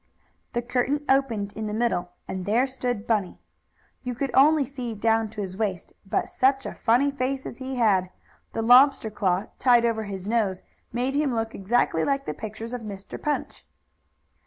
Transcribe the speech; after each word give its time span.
The 0.53 0.63
curtain 0.63 1.05
opened 1.07 1.53
in 1.53 1.67
the 1.67 1.75
middle, 1.75 2.09
and 2.27 2.47
there 2.47 2.65
stood 2.65 3.05
Bunny. 3.05 3.37
You 4.01 4.15
could 4.15 4.31
only 4.33 4.65
see 4.65 4.95
down 4.95 5.29
to 5.29 5.41
his 5.41 5.55
waist, 5.55 5.93
but 6.07 6.27
such 6.27 6.65
a 6.65 6.73
funny 6.73 7.11
face 7.11 7.45
as 7.45 7.57
he 7.57 7.75
had! 7.75 8.09
The 8.53 8.63
lobster 8.63 9.11
claw, 9.11 9.45
tied 9.59 9.85
over 9.85 10.05
his 10.05 10.27
nose, 10.27 10.63
made 10.91 11.13
him 11.13 11.35
look 11.35 11.53
exactly 11.53 12.03
like 12.03 12.25
the 12.25 12.33
pictures 12.33 12.73
of 12.73 12.81
Mr. 12.81 13.21
Punch. 13.21 13.63